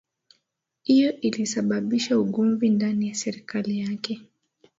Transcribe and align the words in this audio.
hiyo 0.83 1.19
ilisababisha 1.19 2.19
ugomvi 2.19 2.69
ndani 2.69 3.07
ya 3.09 3.15
serikali 3.15 3.79
yake 3.79 4.19